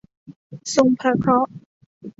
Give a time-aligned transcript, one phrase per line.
[0.75, 1.51] ส่งพระเคราะห์